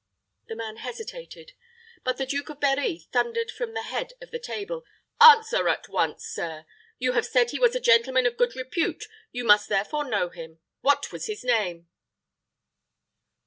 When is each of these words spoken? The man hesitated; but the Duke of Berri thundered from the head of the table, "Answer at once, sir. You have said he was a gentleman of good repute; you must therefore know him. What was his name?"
The 0.47 0.55
man 0.55 0.77
hesitated; 0.77 1.51
but 2.03 2.17
the 2.17 2.25
Duke 2.25 2.49
of 2.49 2.59
Berri 2.59 3.07
thundered 3.11 3.51
from 3.51 3.75
the 3.75 3.83
head 3.83 4.13
of 4.19 4.31
the 4.31 4.39
table, 4.39 4.83
"Answer 5.21 5.69
at 5.69 5.89
once, 5.89 6.25
sir. 6.25 6.65
You 6.97 7.11
have 7.11 7.27
said 7.27 7.51
he 7.51 7.59
was 7.59 7.75
a 7.75 7.79
gentleman 7.79 8.25
of 8.25 8.35
good 8.35 8.55
repute; 8.55 9.05
you 9.31 9.43
must 9.43 9.69
therefore 9.69 10.09
know 10.09 10.29
him. 10.29 10.57
What 10.81 11.11
was 11.11 11.27
his 11.27 11.43
name?" 11.43 11.87